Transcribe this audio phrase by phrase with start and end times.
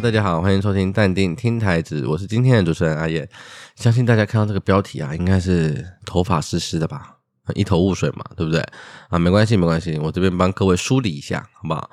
[0.00, 3.28] 大家好，欢迎收听淡定听台子，我是今天的主持人阿燕。
[3.76, 7.16] 相信大家看到这个标题啊，应该是头发湿湿的吧，
[7.54, 8.60] 一头雾水嘛，对不对？
[9.08, 11.88] 啊，没关系，没关系，我这边帮各位梳理一下，好不好？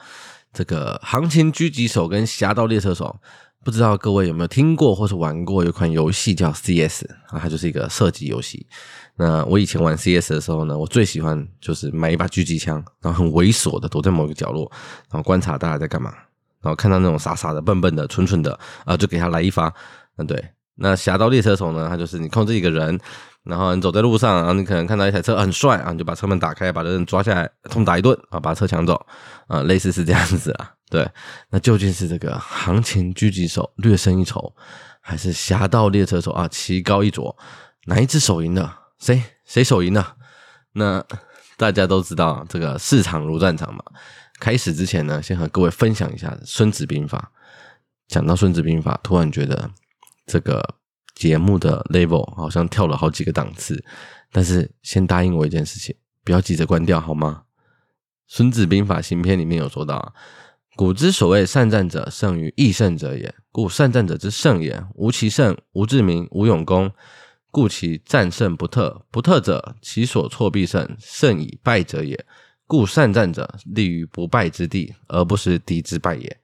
[0.51, 3.15] 这个行情狙击手跟侠盗猎车手，
[3.63, 5.63] 不知道各位有没有听过或是玩过？
[5.63, 8.65] 有款游戏叫 CS 啊，它就是一个射击游戏。
[9.15, 14.71] 那我以前玩 CS 的时候呢，我最喜欢就是买一把狙击枪，然后很猥琐的躲在某个角落，
[15.11, 16.11] 然后观察大家在干嘛。
[16.61, 19.73] 然后看到那种傻傻的、笨笨的、蠢蠢的啊，就给他来一发。
[20.17, 20.43] 嗯，对。
[20.75, 21.87] 那侠盗猎车手呢？
[21.89, 22.99] 他就是你控制一个人，
[23.43, 29.05] 然后你走在路上，然后你可能看到一台车很帅啊，你就把车门打开，把人抓下来，痛打一顿啊，把车抢走
[29.47, 30.71] 啊，类似是这样子啊。
[30.89, 31.07] 对。
[31.49, 34.53] 那究竟是这个行情狙击手略胜一筹，
[35.01, 37.35] 还是侠盗猎车手啊棋高一着？
[37.85, 38.79] 哪一只手赢了？
[38.97, 40.15] 谁谁手赢了？
[40.73, 41.03] 那
[41.57, 43.83] 大家都知道，这个市场如战场嘛。
[44.41, 47.31] 开始之前呢，先和各位分享一下《孙子兵法》。
[48.07, 49.69] 讲到《孙子兵法》，突然觉得
[50.25, 50.77] 这个
[51.13, 53.85] 节目的 level 好像跳了好几个档次。
[54.31, 57.43] 但是先答应我一件事情，不要急着关掉好吗？
[58.25, 60.15] 《孙子兵法》新篇里面有说到
[60.75, 63.35] ：“古之所谓善战者，胜于易胜者也。
[63.51, 66.91] 故善战者之胜也，无其胜，无智明，无勇功，
[67.51, 69.05] 故其战胜不特。
[69.11, 72.25] 不特者，其所措必胜，胜以败者也。”
[72.71, 76.37] 故善战者立于不败之地，而不是敌之败也。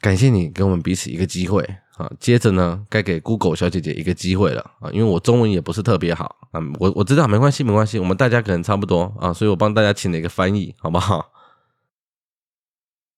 [0.00, 1.60] 感谢你给我们彼此一个机会
[1.96, 2.08] 啊！
[2.20, 4.88] 接着呢，该给 Google 小姐姐一个机会了啊！
[4.92, 11.32] 因为我中文也不是特别好啊，我我知道没关系没关系，我们大家可能差不多啊，所以我帮大家请了一个翻译，好不好？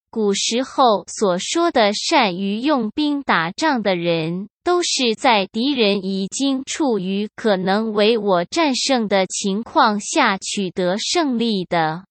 [0.08, 12.06] 古时候所说的善于用兵打仗的人，都是在敌人已经处于可能为我战胜的情况下取得胜利的，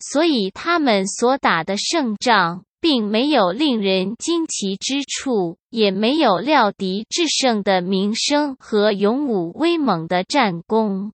[0.00, 11.12] 所以他们所打的胜仗，并没有令人惊奇之处，也没有料敌制胜的名声和勇武威猛的战功。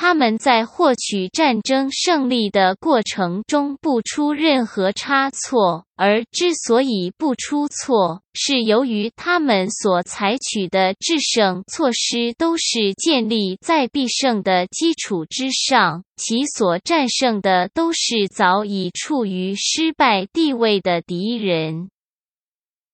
[0.00, 21.90] 他们在获取战争胜利的过程中不出任何差错，而之所以不出错，是由于他们所采取的制胜措施都是建立在必胜的基础之上，其所战胜的都是早已处于失败地位的敌人。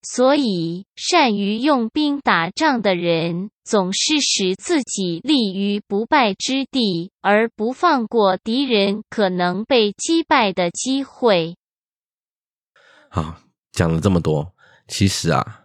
[0.04, 11.56] 所以，善于用兵打仗的人，总是使自己立于不败之地，而不放过敌人可能被击败的机会。
[13.08, 13.36] 好，
[13.72, 14.52] 讲了这么多，
[14.86, 15.62] 其实啊，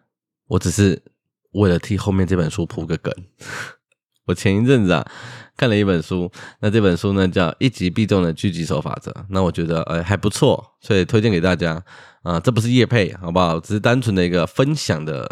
[0.47, 1.03] 我只是
[1.51, 3.13] 为了替后面这本书铺个梗。
[4.27, 5.11] 我前一阵子啊，
[5.57, 11.83] 看了一本书，那这本书呢叫《一击必中的狙击手法则》，那我觉得呃还不错，所以推荐给大家
[12.23, 12.39] 啊。
[12.39, 13.59] 这不是叶配，好不好？
[13.59, 15.29] 只是单纯的一个分享的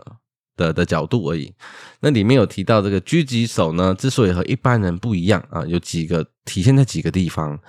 [0.56, 1.54] 的的角度而已。
[2.00, 7.60] 那里面有提到这个狙击手呢，之所以和一般人不一样啊，有几个体现在几个地方。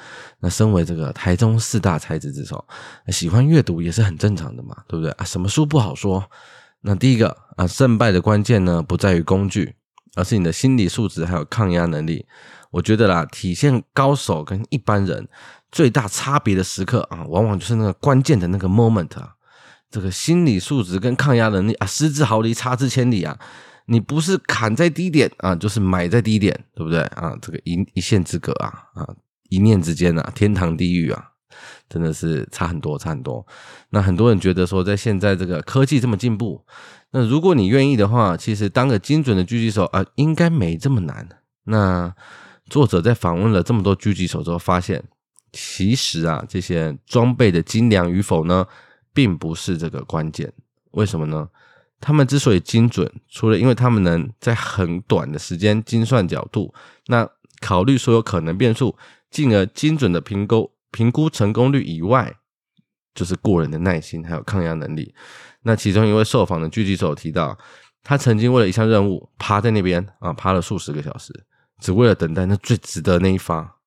[0.41, 2.65] 那身为这个台中四大才子之首，
[3.09, 5.25] 喜欢阅读也是很正常的嘛，对不对啊？
[5.25, 6.31] 什么书不好说？
[6.83, 9.75] 那第一个啊，胜败的关键呢，不在于工具。
[10.17, 12.27] 而是你的心理素质还有抗压能力，
[12.73, 15.29] 我觉得啦，体现高手跟一般人
[15.71, 19.34] 最大差别的时刻啊，往往就是那个关键的那个 moment 啊，
[19.91, 23.39] 这个心理素质跟抗压能力啊，失之毫厘，差之千里啊，
[23.87, 27.37] 你不是砍在低点啊，就是买在低点，对不对啊？
[27.41, 29.06] 这个一一线之隔啊，啊，
[29.49, 31.33] 一念之间啊，天堂地狱啊。
[31.89, 33.45] 真的是差很多，差很多。
[33.91, 36.62] 那很多人觉得说，在现在这个科技这么进步，
[37.12, 41.27] 那如果你愿意的话，其实当个精准的狙击手啊，应该没这么难。
[41.65, 42.15] 那
[42.69, 45.03] 作者在访问了这么多狙击手之后，发现
[45.53, 48.67] 其实啊，这些装备的精良与否呢，
[49.13, 50.53] 并不是这个关键。
[50.93, 51.49] 为什么呢？
[52.00, 56.73] 他们之所以精准，除了因为他们能在很短的时间精算角度，
[57.06, 57.29] 那
[57.61, 58.97] 考虑所有可能变数，
[59.31, 60.71] 进而精准的评估。
[60.91, 62.35] 评估成功率以外，
[63.15, 65.15] 就是过人的耐心还有抗压能力。
[65.62, 67.59] 那其中一位受访的狙击手提到，
[68.03, 71.33] 他曾经为了一项任务趴在那边啊，趴了数十个小时，
[71.81, 73.78] 只为了等待那最值得那一发。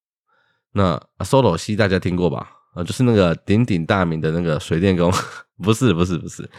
[0.74, 2.50] 那 Solo 西大家听过吧？
[2.74, 5.12] 啊，就是那个鼎鼎大名的那个水电工，
[5.62, 6.50] 不是不是不是，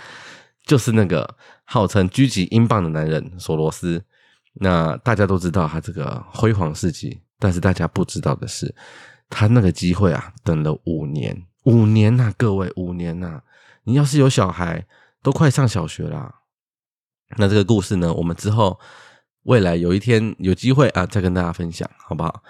[0.66, 4.04] 就是那个号称狙击英镑的男人索罗斯。
[4.54, 8.74] 那大家都知道他这个辉煌事迹，但是大家不知道的是。
[9.30, 13.40] 他那个机会啊，等了五年，五年呐，各位，五年呐！
[13.84, 14.86] 你要是有小孩，
[15.22, 16.34] 都快上小学啦。
[17.38, 18.78] 那这个故事呢，我们之后
[19.44, 22.42] 未来有一天有机会啊，再跟大家分享，好不好？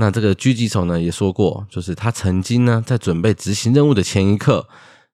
[0.00, 4.66] 那这个狙击手呢，也说过，就是他曾经呢，在准备执行任务的前一刻，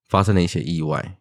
[0.09, 1.19] 发生了一些意外。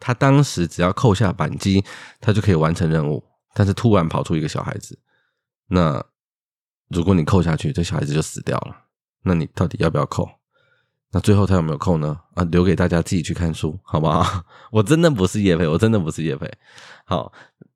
[0.00, 1.84] 他当时只要扣下扳机，
[2.22, 3.22] 他就可以完成任务。
[3.52, 4.98] 但是突然跑出一个小孩子，
[5.68, 6.02] 那
[6.88, 8.74] 如果你扣下去，这小孩子就死掉了。
[9.24, 10.26] 那你到底要不要扣？
[11.10, 12.18] 那最后他有没有扣呢？
[12.34, 14.42] 啊，留给大家自己去看书，好不好？
[14.72, 16.50] 我真的不是业配，我真的不是业配。
[17.04, 17.30] 好，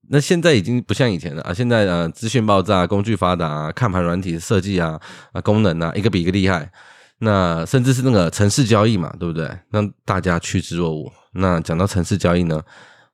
[0.09, 1.53] 那现在已经不像以前了啊！
[1.53, 5.01] 现在呃，资讯爆炸，工具发达啊，看盘软体设计啊，
[5.33, 6.71] 啊，功能啊，一个比一个厉害。
[7.19, 9.51] 那甚至是那个城市交易嘛，对不对？
[9.71, 11.13] 让大家趋之若鹜。
[11.33, 12.63] 那讲到城市交易呢，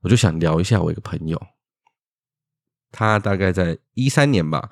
[0.02, 1.40] 我就想聊一下我一个朋友，
[2.90, 4.68] 他大概在一三年吧，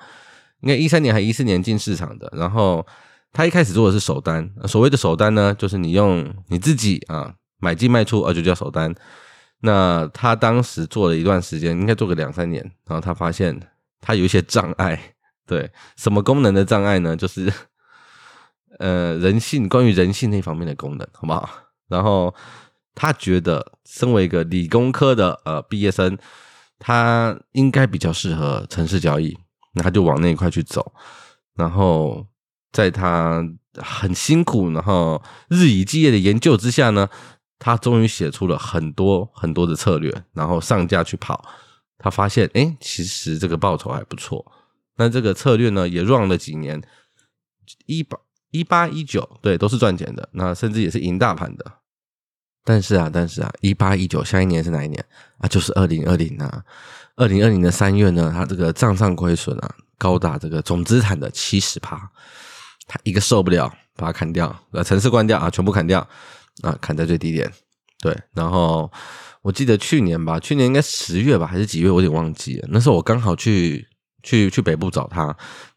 [0.61, 2.31] 应该一三年还一四年进市场的。
[2.35, 2.85] 然后
[3.31, 8.93] 他一开始做的是首单，所谓的首单呢，就是你用你自己啊买进卖出，啊就叫首单。
[9.61, 13.59] 那他当时做了一段时间，应该做个两三年，然后他发现
[13.99, 15.15] 他有一些障碍，
[15.47, 17.15] 对，什么功能的障碍呢？
[17.15, 17.51] 就是。
[18.79, 21.47] 呃，人性，关于人性那方面的功能，好不好？
[21.87, 22.33] 然后
[22.95, 26.17] 他觉得，身为一个理工科的呃毕业生，
[26.79, 29.37] 他应该比较适合城市交易，
[29.73, 30.93] 那他就往那一块去走。
[31.53, 32.25] 然后
[32.71, 33.43] 在他
[33.75, 37.07] 很辛苦，然后日以继夜的研究之下呢，
[37.63, 41.47] 他终于写出了很多很多的策略，然后上架去跑。
[41.99, 44.51] 他发现，哎，其实这个报酬还不错。
[44.95, 46.81] 那这个策略呢，也 run 了几年，
[47.85, 48.17] 一八。
[48.49, 51.65] 一八一九，对，都是赚钱的，那甚至也是赢大盘的。
[52.65, 55.05] 但是啊，但是啊，一八一九，下一年是哪一年
[55.37, 55.47] 啊？
[55.47, 56.61] 就是二零二零啊。
[57.15, 61.97] 二零二零的三月呢，他这个账上亏损啊，高达这个总资产的七十趴。
[62.87, 66.05] 他一个受不了，把它砍掉，把城市关掉啊，全部砍掉
[66.63, 67.51] 啊，砍在最低点。
[67.99, 68.91] 对，然后
[69.41, 72.67] 我记得去年吧，去年应该十月吧，还是几月，我有点忘记了。
[72.71, 73.87] 那时候我刚好去
[74.23, 75.25] 去去北部找他，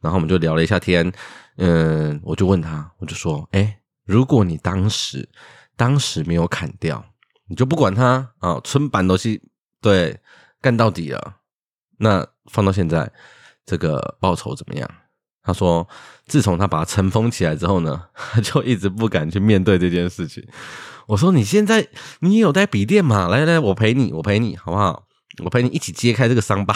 [0.00, 1.12] 然后我们就聊了一下天。
[1.56, 5.28] 嗯，我就问他，我就说，哎，如果你当时
[5.76, 7.04] 当时没有砍掉，
[7.46, 9.40] 你就不管他啊，春板都是
[9.80, 10.18] 对
[10.60, 11.36] 干到底了，
[11.98, 13.12] 那放到现在
[13.66, 14.90] 这个报酬怎么样？
[15.44, 15.86] 他说，
[16.26, 20.42] 自从他把它尘封起来之后呢，他就一直不敢去面对这件事情。
[21.06, 21.86] 我说，你现在
[22.20, 23.28] 你也有带笔电嘛？
[23.28, 25.04] 来来，我陪你，我陪你，好不好？
[25.44, 26.74] 我陪你一起揭开这个伤疤。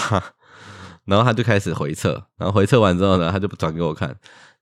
[1.07, 4.15] 然后他就开始回测，然后回测完之后呢，他就转给我看。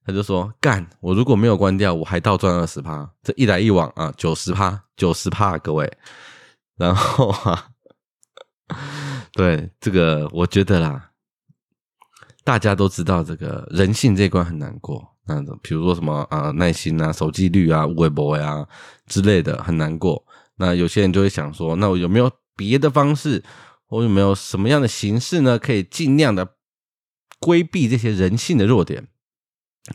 [0.07, 3.11] 他就说：“干，我如果没有关掉，我还倒赚二十趴。
[3.25, 5.93] 这一来一往啊，九十趴，九十趴，各位。
[6.79, 7.67] 然后啊，
[9.35, 11.06] 对这个，我觉得啦，
[12.47, 15.05] 大家都知道，这个人性这一关很难过。
[15.27, 18.65] 那比如说什么啊，耐心啊，手机率啊，微博呀
[19.09, 20.25] 之类的，很难过。
[20.55, 23.43] 那有些人就会想说，那我有没有别的方式，
[23.89, 26.55] 我有没有什么样的形式呢，可以尽量的
[27.41, 29.09] 规避这些人性的弱点？”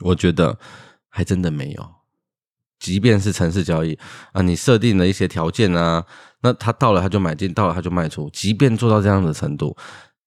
[0.01, 0.59] 我觉得
[1.07, 1.89] 还真的没有，
[2.79, 3.97] 即便是城市交易
[4.33, 6.05] 啊，你设定了一些条件啊，
[6.41, 9.77] 那他到了他就买进，到了他就卖出，即便做到这样的程度，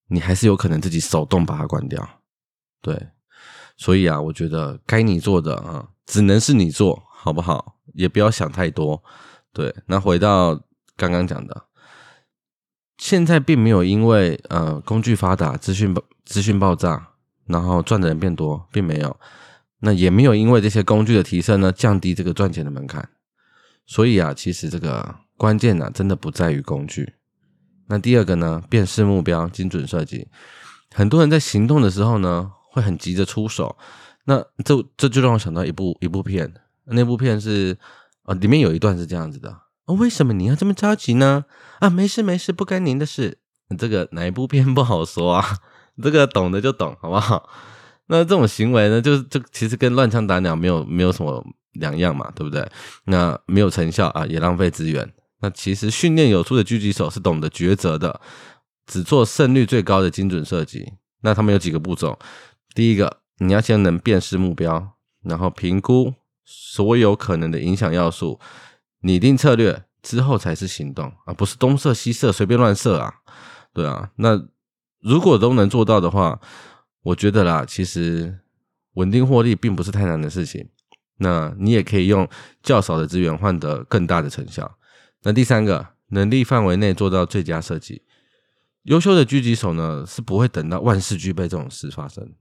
[0.09, 2.09] 你还是有可能自己手动把它关掉。
[2.81, 3.09] 对，
[3.77, 7.77] 所以啊，我觉得该你做的啊，只能是你做好不好？
[7.95, 9.03] 也不要想太多。
[9.53, 10.55] 对，那回到
[10.97, 11.67] 刚刚讲的，
[12.99, 15.95] 现在并没有因为呃工具发达、资讯
[16.25, 17.11] 资讯爆炸，
[17.47, 19.17] 然后赚的人变多，并没有。
[19.81, 23.09] 那也没有因为这些工具的提升呢，降低这个赚钱的门槛。
[23.87, 27.15] 所以啊，其实这个关键呢、真的不在于工具。
[27.89, 30.29] 那第二个呢，辨识目标，精准设计。
[30.95, 33.77] 很多人在行动的时候呢，会很急着出手。
[34.25, 36.53] 那这这就让我想到一部一部片，
[36.85, 37.77] 那部片是
[38.23, 39.55] 啊，里面有一段是这样子的。
[39.87, 41.45] 哦，为什么你要这么着急呢？
[41.81, 43.39] 啊，没事没事，不干您的事。
[43.77, 45.45] 这个哪一部片不好说啊？
[46.03, 47.49] 这个懂的就懂，好不好？
[48.07, 52.67] 那这种行为呢，就就其实跟乱枪打鸟没有没有什么两样嘛，对不对？
[53.05, 55.13] 那没有成效啊，也浪费资源。
[55.45, 58.19] 那其实训练有素的狙击手是懂得抉择的，
[58.87, 60.95] 只做胜率最高的精准射击。
[61.21, 62.19] 那他们有几个步骤：
[62.75, 66.15] 第一个，你要先能辨识目标，然后评估
[66.47, 68.41] 所有可能的影响要素，
[69.03, 73.13] 拟定策略之后才是行动啊，不是东射西射随便乱射啊。
[73.75, 74.43] 对啊，那
[75.03, 76.41] 如果都能做到的话。
[77.05, 78.41] 我觉得啦，其实
[78.95, 80.67] 稳定获利并不是太难的事情。
[81.19, 82.27] 那你也可以用
[82.63, 84.79] 较少的资源换得更大的成效。
[85.25, 88.03] 那第三个，能力范围内做到最佳设计。
[88.83, 92.35] 优秀的狙击手呢，是不会等到万事俱备这种事发生，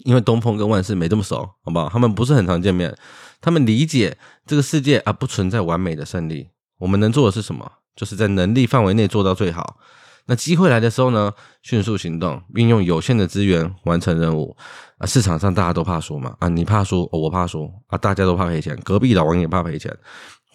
[0.00, 1.88] 因为东风跟万事没这么熟，好不好？
[1.88, 2.92] 他们不是很常见面，
[3.40, 6.50] 他们理解这个世界啊，不存在完美的胜利。
[6.78, 7.70] 我们能做的是什么？
[7.94, 9.78] 就是在能力范围内做到最好。
[10.26, 11.32] 那机会来的时候呢，
[11.62, 14.56] 迅速行动，运用有限的资源完成任务。
[14.98, 19.96] 啊，市场上大家都怕输嘛，啊，你怕输，我怕输，啊，大家都怕赔钱，隔壁老王也怕赔钱，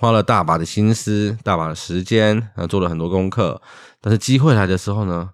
[0.03, 3.61] 花了大把的心思、大把的时间，啊，做了很多功课，
[4.01, 5.29] 但是机会来的时候呢，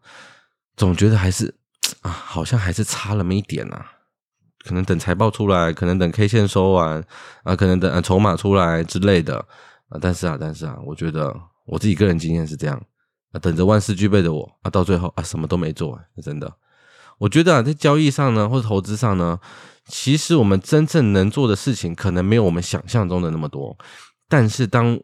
[0.78, 1.56] 总觉得还是
[2.02, 3.84] 啊，好像还是差那么一点啊。
[4.64, 7.04] 可能等财报出来，可能等 K 线收完
[7.44, 9.44] 啊，可能等筹码出来之类的
[9.88, 9.98] 啊。
[10.00, 11.36] 但是啊，但是啊，我觉得
[11.66, 12.80] 我自己个人经验是这样
[13.32, 16.54] 啊，等着万事俱备的我啊，到最后啊，什么都没做，真的。
[17.18, 19.40] 我觉得啊，在交易上呢，或者投资上呢，
[19.88, 23.76] 其实我们真正能做的事情，可能没有我们想象中的那么多。
[24.30, 24.98] 但是，当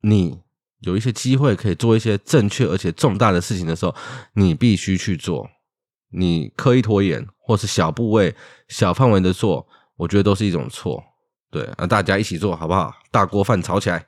[0.00, 0.40] 你
[0.80, 3.94] 有一些机会可以做一些正确而且重大的事情的时候，
[4.32, 5.48] 你必须去做。
[6.16, 8.34] 你刻意拖延，或是小部位、
[8.68, 9.66] 小范围的做，
[9.96, 11.02] 我觉得都是一种错。
[11.50, 12.92] 对，啊，大家一起做好不好？
[13.10, 14.06] 大锅饭炒起来，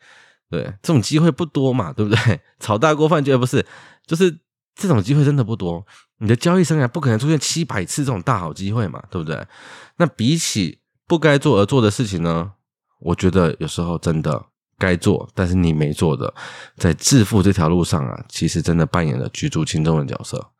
[0.49, 2.41] 对，这种机会不多嘛，对不对？
[2.61, 3.65] 炒大锅饭绝对不是，
[4.07, 4.39] 就是
[4.75, 5.85] 这种机会真的不多。
[6.19, 9.47] 你的交易生涯不可能出现七百次这种大好机会嘛，对不对？
[9.97, 12.53] 那比起不该做而做的事情呢，
[12.99, 14.45] 我觉得有时候真的
[14.79, 16.33] 该做，但是你没做的，
[16.76, 20.53] 在致富这条路上啊，其实真的扮演了举足轻重的角色。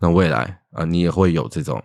[0.00, 1.82] 那未来啊，你也会有这种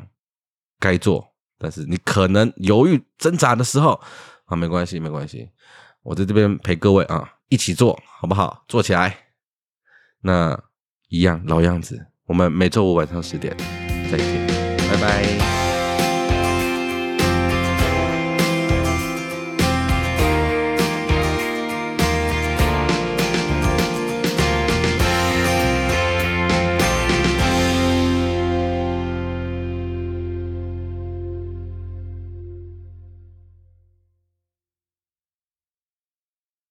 [0.79, 3.99] 该做，但是你可能犹豫挣扎的时候
[4.45, 5.49] 啊，没关系，没关系，
[6.03, 8.63] 我在这边陪各位啊，一起做好不好？
[8.67, 9.17] 做起来。
[10.21, 10.57] 那
[11.09, 12.07] 一样老样子。
[12.25, 13.53] 我们每周五晚上十点
[14.09, 14.47] 再见，
[14.89, 15.62] 拜拜。